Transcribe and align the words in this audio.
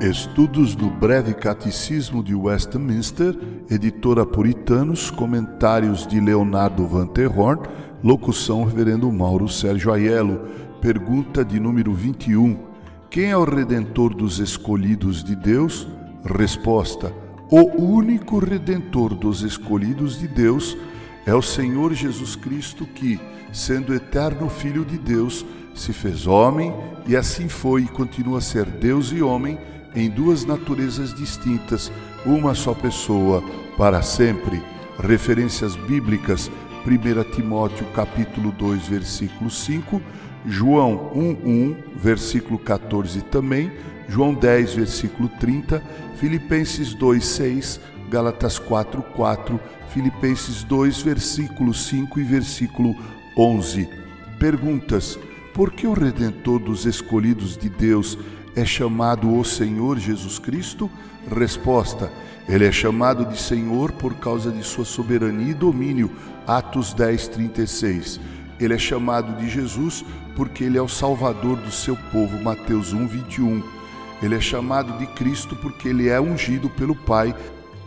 Estudos 0.00 0.76
do 0.76 0.88
Breve 0.88 1.34
Catecismo 1.34 2.22
de 2.22 2.32
Westminster, 2.32 3.36
editora 3.68 4.24
Puritanos, 4.24 5.10
comentários 5.10 6.06
de 6.06 6.20
Leonardo 6.20 6.86
Van 6.86 7.08
ter 7.08 7.26
Horn, 7.26 7.62
locução 8.00 8.62
Reverendo 8.62 9.10
Mauro 9.10 9.48
Sérgio 9.48 9.92
Aiello, 9.92 10.48
pergunta 10.80 11.44
de 11.44 11.58
número 11.58 11.92
21. 11.92 12.56
Quem 13.10 13.32
é 13.32 13.36
o 13.36 13.42
redentor 13.42 14.14
dos 14.14 14.38
escolhidos 14.38 15.24
de 15.24 15.34
Deus? 15.34 15.88
Resposta: 16.24 17.12
O 17.50 17.82
único 17.82 18.38
redentor 18.38 19.16
dos 19.16 19.42
escolhidos 19.42 20.16
de 20.16 20.28
Deus 20.28 20.76
é 21.26 21.34
o 21.34 21.42
Senhor 21.42 21.92
Jesus 21.92 22.36
Cristo 22.36 22.86
que, 22.86 23.18
sendo 23.52 23.92
eterno 23.92 24.48
Filho 24.48 24.84
de 24.84 24.96
Deus, 24.96 25.44
se 25.74 25.92
fez 25.92 26.24
homem 26.24 26.72
e 27.04 27.16
assim 27.16 27.48
foi 27.48 27.82
e 27.82 27.88
continua 27.88 28.38
a 28.38 28.40
ser 28.40 28.64
Deus 28.64 29.10
e 29.10 29.20
homem 29.20 29.58
em 30.00 30.08
duas 30.08 30.44
naturezas 30.44 31.12
distintas, 31.12 31.90
uma 32.24 32.54
só 32.54 32.72
pessoa, 32.72 33.42
para 33.76 34.00
sempre. 34.02 34.62
Referências 34.98 35.74
bíblicas: 35.74 36.50
1 36.86 37.30
Timóteo 37.34 37.86
capítulo 37.94 38.52
2, 38.52 38.86
versículo 38.86 39.50
5, 39.50 40.00
João 40.46 41.10
1:1, 41.14 41.76
versículo 41.96 42.58
14 42.58 43.22
também, 43.22 43.72
João 44.08 44.32
10, 44.32 44.74
versículo 44.74 45.28
30, 45.40 45.82
Filipenses 46.16 46.94
2:6, 46.94 47.80
Gálatas 48.08 48.58
4:4, 48.58 49.58
Filipenses 49.92 50.62
2, 50.62 51.02
versículo 51.02 51.74
5 51.74 52.20
e 52.20 52.22
versículo 52.22 52.94
11. 53.36 53.88
Perguntas: 54.38 55.18
Por 55.52 55.72
que 55.72 55.86
o 55.86 55.92
redentor 55.92 56.60
dos 56.60 56.86
escolhidos 56.86 57.56
de 57.56 57.68
Deus 57.68 58.16
é 58.58 58.64
chamado 58.64 59.32
o 59.36 59.44
Senhor 59.44 59.98
Jesus 59.98 60.38
Cristo? 60.38 60.90
Resposta: 61.30 62.10
Ele 62.48 62.66
é 62.66 62.72
chamado 62.72 63.24
de 63.24 63.38
Senhor 63.40 63.92
por 63.92 64.14
causa 64.16 64.50
de 64.50 64.62
sua 64.62 64.84
soberania 64.84 65.52
e 65.52 65.54
domínio. 65.54 66.10
Atos 66.46 66.92
10, 66.92 67.28
36. 67.28 68.20
Ele 68.58 68.74
é 68.74 68.78
chamado 68.78 69.36
de 69.38 69.48
Jesus 69.48 70.04
porque 70.34 70.64
ele 70.64 70.78
é 70.78 70.82
o 70.82 70.88
Salvador 70.88 71.56
do 71.56 71.70
seu 71.70 71.96
povo. 72.10 72.42
Mateus 72.42 72.92
1, 72.92 73.06
21. 73.06 73.62
Ele 74.22 74.34
é 74.34 74.40
chamado 74.40 74.98
de 74.98 75.06
Cristo 75.06 75.54
porque 75.56 75.88
ele 75.88 76.08
é 76.08 76.20
ungido 76.20 76.68
pelo 76.68 76.96
Pai 76.96 77.34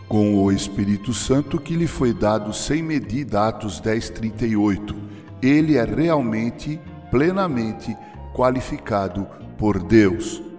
com 0.08 0.42
o 0.42 0.50
Espírito 0.50 1.12
Santo 1.12 1.60
que 1.60 1.76
lhe 1.76 1.86
foi 1.86 2.14
dado 2.14 2.52
sem 2.54 2.82
medida. 2.82 3.48
Atos 3.48 3.80
10, 3.80 4.10
38. 4.10 4.94
Ele 5.42 5.76
é 5.76 5.84
realmente, 5.84 6.80
plenamente 7.10 7.94
qualificado 8.32 9.26
por 9.58 9.82
Deus. 9.82 10.51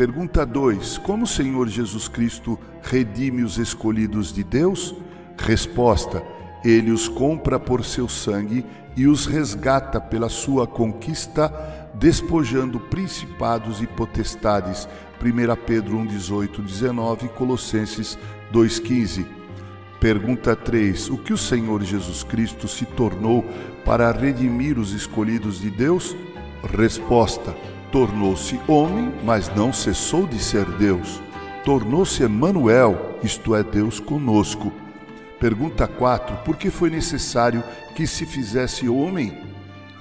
Pergunta 0.00 0.46
2: 0.46 0.96
Como 0.96 1.24
o 1.24 1.26
Senhor 1.26 1.68
Jesus 1.68 2.08
Cristo 2.08 2.58
redime 2.80 3.42
os 3.42 3.58
escolhidos 3.58 4.32
de 4.32 4.42
Deus? 4.42 4.94
Resposta: 5.36 6.22
Ele 6.64 6.90
os 6.90 7.06
compra 7.06 7.60
por 7.60 7.84
seu 7.84 8.08
sangue 8.08 8.64
e 8.96 9.06
os 9.06 9.26
resgata 9.26 10.00
pela 10.00 10.30
sua 10.30 10.66
conquista, 10.66 11.52
despojando 11.92 12.80
principados 12.80 13.82
e 13.82 13.86
potestades. 13.86 14.88
1 15.22 15.66
Pedro 15.66 15.98
1, 15.98 16.06
18, 16.06 16.62
19 16.62 17.28
Colossenses 17.28 18.18
2,15. 18.54 19.26
Pergunta 20.00 20.56
3: 20.56 21.10
O 21.10 21.18
que 21.18 21.34
o 21.34 21.36
Senhor 21.36 21.82
Jesus 21.82 22.24
Cristo 22.24 22.66
se 22.66 22.86
tornou 22.86 23.44
para 23.84 24.10
redimir 24.12 24.78
os 24.78 24.92
escolhidos 24.92 25.60
de 25.60 25.68
Deus? 25.68 26.16
Resposta: 26.64 27.54
Tornou-se 27.92 28.60
homem, 28.68 29.12
mas 29.24 29.48
não 29.54 29.72
cessou 29.72 30.24
de 30.26 30.38
ser 30.38 30.64
Deus. 30.64 31.20
Tornou-se 31.64 32.22
Emanuel, 32.22 33.18
isto 33.22 33.54
é, 33.54 33.64
Deus 33.64 33.98
conosco. 33.98 34.72
Pergunta 35.40 35.88
4: 35.88 36.36
Por 36.44 36.56
que 36.56 36.70
foi 36.70 36.88
necessário 36.88 37.64
que 37.96 38.06
se 38.06 38.24
fizesse 38.24 38.88
homem? 38.88 39.36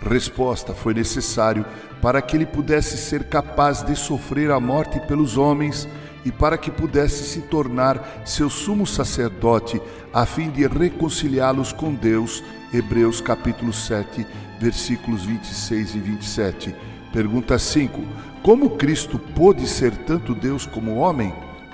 Resposta: 0.01 0.73
Foi 0.73 0.93
necessário 0.93 1.65
para 1.99 2.21
que 2.21 2.37
ele 2.37 2.45
pudesse 2.45 2.95
ser 2.95 3.23
capaz 3.23 3.81
de 3.81 3.95
sofrer 3.95 4.51
a 4.51 4.59
morte 4.59 4.99
pelos 4.99 5.35
homens 5.35 5.87
e 6.23 6.31
para 6.31 6.57
que 6.57 6.69
pudesse 6.69 7.23
se 7.23 7.41
tornar 7.41 8.21
seu 8.23 8.49
sumo 8.49 8.85
sacerdote, 8.85 9.81
a 10.13 10.25
fim 10.25 10.51
de 10.51 10.67
reconciliá-los 10.67 11.73
com 11.73 11.93
Deus. 11.93 12.43
Hebreus 12.71 13.19
capítulo 13.19 13.73
7, 13.73 14.27
versículos 14.59 15.25
26 15.25 15.95
e 15.95 15.99
27. 15.99 16.75
Pergunta 17.11 17.57
5: 17.57 18.01
Como 18.43 18.71
Cristo 18.71 19.17
pôde 19.17 19.67
ser 19.67 19.95
tanto 19.97 20.35
Deus 20.35 20.65
como 20.65 20.95
homem? 20.97 21.33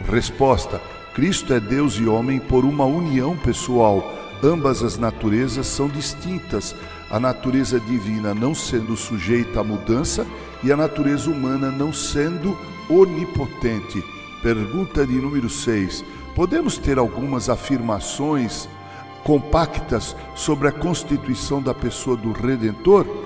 Resposta: 0.10 0.82
Cristo 1.14 1.54
é 1.54 1.60
Deus 1.60 1.96
e 1.96 2.06
homem 2.06 2.40
por 2.40 2.64
uma 2.64 2.86
união 2.86 3.36
pessoal. 3.36 4.14
Ambas 4.44 4.84
as 4.84 4.98
naturezas 4.98 5.68
são 5.68 5.88
distintas, 5.88 6.76
a 7.10 7.20
natureza 7.20 7.80
divina 7.80 8.34
não 8.34 8.54
sendo 8.54 8.96
sujeita 8.96 9.62
à 9.62 9.64
mudança 9.64 10.26
e 10.64 10.72
a 10.72 10.78
natureza 10.78 11.30
humana 11.30 11.72
não 11.72 11.92
sendo 11.92 12.58
onipotente. 12.90 14.04
Pergunta 14.42 15.06
de 15.06 15.14
número 15.14 15.50
6. 15.50 16.04
Podemos 16.36 16.78
ter 16.78 16.98
algumas 16.98 17.50
afirmações 17.50 18.70
compactas 19.24 20.16
sobre 20.36 20.68
a 20.68 20.72
constituição 20.72 21.62
da 21.62 21.74
pessoa 21.74 22.16
do 22.16 22.32
Redentor? 22.32 23.25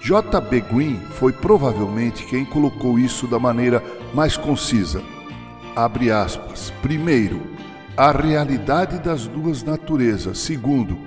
J.B. 0.00 0.62
Green 0.62 0.98
foi 1.10 1.30
provavelmente 1.30 2.24
quem 2.24 2.44
colocou 2.44 2.98
isso 2.98 3.26
da 3.26 3.38
maneira 3.38 3.84
mais 4.14 4.34
concisa. 4.34 5.02
Abre 5.76 6.10
aspas. 6.10 6.72
Primeiro, 6.80 7.42
a 7.96 8.10
realidade 8.10 8.98
das 8.98 9.26
duas 9.26 9.62
naturezas. 9.62 10.38
Segundo, 10.38 10.98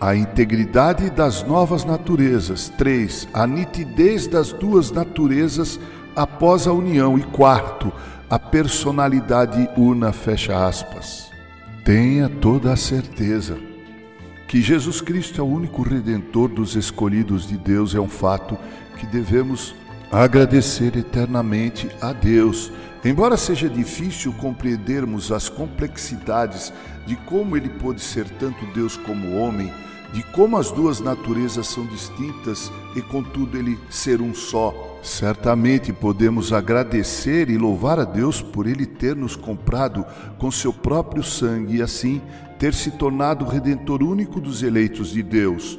a 0.00 0.16
integridade 0.16 1.10
das 1.10 1.42
novas 1.42 1.84
naturezas. 1.84 2.70
Três, 2.70 3.28
a 3.34 3.46
nitidez 3.46 4.26
das 4.26 4.50
duas 4.50 4.90
naturezas 4.90 5.78
após 6.16 6.66
a 6.66 6.72
união. 6.72 7.18
E 7.18 7.22
quarto, 7.24 7.92
a 8.30 8.38
personalidade 8.38 9.68
una. 9.76 10.10
Fecha 10.10 10.66
aspas. 10.66 11.30
Tenha 11.84 12.30
toda 12.30 12.72
a 12.72 12.76
certeza 12.76 13.58
que 14.48 14.62
Jesus 14.62 15.02
Cristo 15.02 15.42
é 15.42 15.44
o 15.44 15.46
único 15.46 15.82
redentor 15.82 16.48
dos 16.48 16.74
escolhidos 16.74 17.46
de 17.46 17.58
Deus 17.58 17.94
é 17.94 18.00
um 18.00 18.08
fato 18.08 18.56
que 18.98 19.06
devemos 19.06 19.74
agradecer 20.10 20.96
eternamente 20.96 21.90
a 22.00 22.14
Deus. 22.14 22.72
Embora 23.04 23.36
seja 23.36 23.68
difícil 23.68 24.32
compreendermos 24.32 25.30
as 25.30 25.50
complexidades 25.50 26.72
de 27.06 27.14
como 27.14 27.58
ele 27.58 27.68
pôde 27.68 28.00
ser 28.00 28.24
tanto 28.30 28.64
Deus 28.72 28.96
como 28.96 29.36
homem, 29.36 29.70
de 30.14 30.22
como 30.32 30.56
as 30.56 30.72
duas 30.72 30.98
naturezas 30.98 31.66
são 31.66 31.84
distintas 31.84 32.72
e 32.96 33.02
contudo 33.02 33.58
ele 33.58 33.78
ser 33.90 34.22
um 34.22 34.34
só, 34.34 34.98
certamente 35.02 35.92
podemos 35.92 36.54
agradecer 36.54 37.50
e 37.50 37.58
louvar 37.58 38.00
a 38.00 38.04
Deus 38.04 38.40
por 38.40 38.66
ele 38.66 38.86
ter 38.86 39.14
nos 39.14 39.36
comprado 39.36 40.06
com 40.38 40.50
seu 40.50 40.72
próprio 40.72 41.22
sangue 41.22 41.76
e 41.76 41.82
assim 41.82 42.22
ter 42.58 42.74
se 42.74 42.90
tornado 42.90 43.44
o 43.44 43.48
redentor 43.48 44.02
único 44.02 44.40
dos 44.40 44.62
eleitos 44.62 45.10
de 45.10 45.22
Deus. 45.22 45.78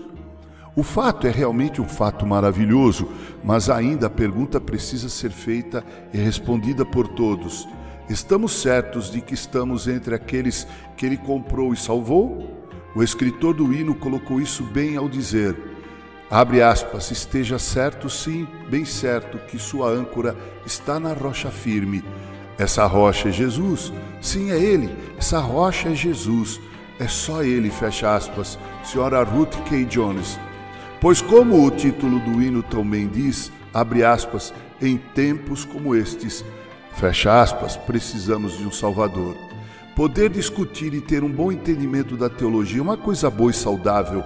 O 0.75 0.83
fato 0.83 1.27
é 1.27 1.31
realmente 1.31 1.81
um 1.81 1.87
fato 1.87 2.25
maravilhoso, 2.25 3.09
mas 3.43 3.69
ainda 3.69 4.07
a 4.07 4.09
pergunta 4.09 4.61
precisa 4.61 5.09
ser 5.09 5.31
feita 5.31 5.83
e 6.13 6.17
respondida 6.17 6.85
por 6.85 7.07
todos. 7.07 7.67
Estamos 8.09 8.53
certos 8.53 9.11
de 9.11 9.19
que 9.19 9.33
estamos 9.33 9.87
entre 9.87 10.15
aqueles 10.15 10.65
que 10.95 11.05
ele 11.05 11.17
comprou 11.17 11.73
e 11.73 11.77
salvou? 11.77 12.65
O 12.95 13.03
escritor 13.03 13.53
do 13.53 13.73
hino 13.73 13.93
colocou 13.93 14.39
isso 14.39 14.63
bem 14.63 14.95
ao 14.95 15.09
dizer: 15.09 15.55
abre 16.31 16.61
aspas, 16.61 17.11
esteja 17.11 17.59
certo, 17.59 18.09
sim, 18.09 18.47
bem 18.69 18.85
certo, 18.85 19.37
que 19.37 19.59
sua 19.59 19.89
âncora 19.89 20.35
está 20.65 20.99
na 20.99 21.13
rocha 21.13 21.51
firme. 21.51 22.03
Essa 22.59 22.85
rocha 22.85 23.29
é 23.29 23.31
Jesus? 23.31 23.91
Sim, 24.21 24.51
é 24.51 24.59
Ele. 24.59 24.95
Essa 25.17 25.39
rocha 25.39 25.89
é 25.89 25.95
Jesus. 25.95 26.59
É 26.99 27.07
só 27.07 27.41
ele, 27.41 27.71
fecha 27.71 28.13
aspas, 28.13 28.59
senhora 28.83 29.23
Ruth 29.23 29.55
K. 29.69 29.85
Jones. 29.85 30.37
Pois 30.99 31.21
como 31.21 31.65
o 31.65 31.71
título 31.71 32.19
do 32.19 32.41
hino 32.41 32.61
também 32.61 33.07
diz, 33.07 33.49
abre 33.73 34.03
aspas, 34.03 34.53
em 34.81 34.97
tempos 34.97 35.63
como 35.63 35.95
estes, 35.95 36.43
fecha 36.91 37.41
aspas, 37.41 37.77
precisamos 37.77 38.57
de 38.57 38.67
um 38.67 38.71
Salvador. 38.71 39.37
Poder 39.95 40.29
discutir 40.29 40.93
e 40.93 40.99
ter 40.99 41.23
um 41.23 41.31
bom 41.31 41.53
entendimento 41.53 42.17
da 42.17 42.29
teologia 42.29 42.79
é 42.79 42.83
uma 42.83 42.97
coisa 42.97 43.29
boa 43.29 43.51
e 43.51 43.53
saudável. 43.53 44.21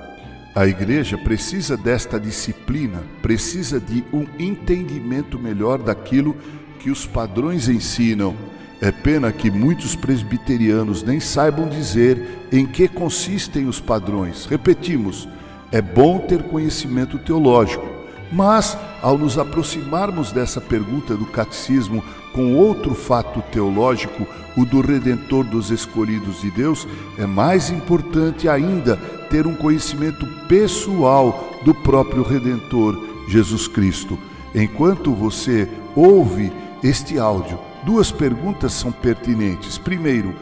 A 0.55 0.65
igreja 0.65 1.15
precisa 1.15 1.77
desta 1.77 2.19
disciplina, 2.19 3.03
precisa 3.21 3.79
de 3.79 4.03
um 4.11 4.25
entendimento 4.39 5.37
melhor 5.37 5.77
daquilo 5.77 6.35
que 6.83 6.91
os 6.91 7.05
padrões 7.05 7.69
ensinam 7.69 8.35
é 8.81 8.91
pena 8.91 9.31
que 9.31 9.49
muitos 9.49 9.95
presbiterianos 9.95 11.01
nem 11.01 11.17
saibam 11.17 11.69
dizer 11.69 12.49
em 12.51 12.65
que 12.65 12.89
consistem 12.89 13.67
os 13.67 13.79
padrões. 13.79 14.45
Repetimos, 14.45 15.25
é 15.71 15.81
bom 15.81 16.19
ter 16.19 16.43
conhecimento 16.43 17.17
teológico, 17.17 17.87
mas 18.29 18.77
ao 19.01 19.17
nos 19.17 19.37
aproximarmos 19.37 20.33
dessa 20.33 20.59
pergunta 20.59 21.15
do 21.15 21.25
catecismo 21.25 22.03
com 22.33 22.53
outro 22.57 22.93
fato 22.93 23.41
teológico, 23.49 24.27
o 24.57 24.65
do 24.65 24.81
redentor 24.81 25.45
dos 25.45 25.71
escolhidos 25.71 26.41
de 26.41 26.51
Deus, 26.51 26.85
é 27.17 27.25
mais 27.25 27.69
importante 27.69 28.49
ainda 28.49 28.97
ter 29.29 29.47
um 29.47 29.55
conhecimento 29.55 30.25
pessoal 30.49 31.61
do 31.63 31.73
próprio 31.73 32.23
redentor, 32.23 33.01
Jesus 33.29 33.69
Cristo. 33.69 34.19
Enquanto 34.53 35.13
você 35.13 35.69
ouve 35.95 36.51
este 36.83 37.17
áudio, 37.17 37.57
duas 37.85 38.11
perguntas 38.11 38.73
são 38.73 38.91
pertinentes. 38.91 39.77
Primeiro, 39.77 40.35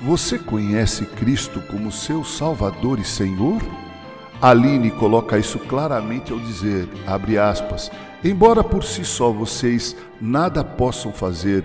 você 0.00 0.38
conhece 0.38 1.06
Cristo 1.06 1.60
como 1.70 1.90
seu 1.90 2.22
Salvador 2.22 2.98
e 2.98 3.04
Senhor? 3.04 3.62
Aline 4.40 4.90
coloca 4.90 5.38
isso 5.38 5.58
claramente 5.58 6.32
ao 6.32 6.38
dizer, 6.38 6.88
abre 7.06 7.38
aspas, 7.38 7.90
embora 8.22 8.62
por 8.62 8.84
si 8.84 9.04
só 9.04 9.30
vocês 9.30 9.96
nada 10.20 10.62
possam 10.62 11.12
fazer, 11.12 11.64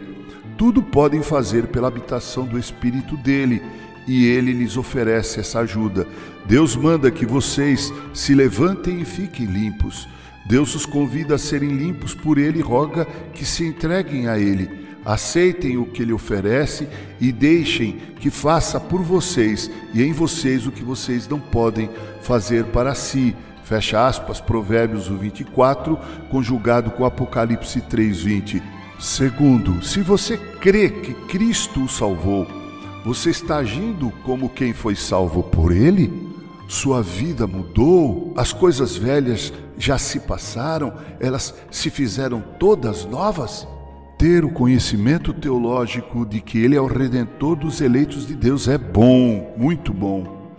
tudo 0.58 0.82
podem 0.82 1.22
fazer 1.22 1.68
pela 1.68 1.88
habitação 1.88 2.46
do 2.46 2.58
Espírito 2.58 3.18
dele, 3.18 3.62
e 4.08 4.26
ele 4.28 4.54
lhes 4.54 4.78
oferece 4.78 5.40
essa 5.40 5.60
ajuda. 5.60 6.08
Deus 6.46 6.76
manda 6.76 7.10
que 7.10 7.26
vocês 7.26 7.92
se 8.14 8.36
levantem 8.36 9.02
e 9.02 9.06
fiquem 9.06 9.46
limpos. 9.46 10.08
Deus 10.46 10.76
os 10.76 10.86
convida 10.86 11.36
a 11.36 11.40
serem 11.40 11.70
limpos 11.70 12.14
por 12.14 12.38
ele 12.38 12.60
e 12.60 12.62
roga 12.62 13.06
que 13.34 13.46
se 13.46 13.66
entreguem 13.66 14.28
a 14.28 14.38
ele 14.38 14.86
aceitem 15.06 15.78
o 15.78 15.86
que 15.86 16.02
ele 16.02 16.12
oferece 16.12 16.90
e 17.22 17.32
deixem 17.32 17.98
que 18.20 18.32
faça 18.32 18.80
por 18.80 19.04
vocês 19.04 19.70
e 19.94 20.02
em 20.02 20.12
vocês 20.12 20.66
o 20.66 20.72
que 20.72 20.84
vocês 20.84 21.28
não 21.28 21.40
podem 21.40 21.90
fazer 22.22 22.66
para 22.66 22.96
si. 22.96 23.36
Fecha 23.64 24.06
aspas, 24.06 24.42
Provérbios 24.42 25.08
24, 25.08 25.98
conjugado 26.30 26.92
com 26.92 27.06
Apocalipse 27.06 27.82
3:20. 27.82 28.62
Segundo, 29.00 29.84
se 29.84 30.02
você 30.02 30.38
crê 30.38 30.90
que 30.90 31.14
Cristo 31.28 31.84
o 31.84 31.90
salvou, 31.90 32.48
você 33.04 33.30
está 33.30 33.58
agindo 33.58 34.12
como 34.24 34.50
quem 34.50 34.74
foi 34.74 34.96
salvo 34.96 35.44
por 35.44 35.72
ele? 35.72 36.25
Sua 36.68 37.02
vida 37.02 37.46
mudou, 37.46 38.34
as 38.36 38.52
coisas 38.52 38.96
velhas 38.96 39.54
já 39.78 39.98
se 39.98 40.22
passaram, 40.22 40.94
elas 41.20 41.54
se 41.70 41.90
fizeram 41.90 42.44
todas 42.60 43.06
novas? 43.06 43.68
Ter 44.18 44.44
o 44.44 44.52
conhecimento 44.52 45.34
teológico 45.34 46.26
de 46.26 46.42
que 46.42 46.58
Ele 46.58 46.76
é 46.76 46.82
o 46.82 46.88
redentor 46.88 47.56
dos 47.56 47.82
eleitos 47.82 48.26
de 48.26 48.36
Deus 48.36 48.68
é 48.68 48.78
bom, 48.78 49.54
muito 49.58 49.94
bom. 49.94 50.52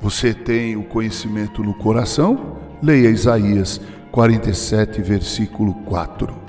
Você 0.00 0.34
tem 0.34 0.76
o 0.76 0.84
conhecimento 0.84 1.62
no 1.62 1.74
coração? 1.74 2.58
Leia 2.82 3.08
Isaías 3.08 3.80
47, 4.12 5.00
versículo 5.00 5.74
4. 5.86 6.43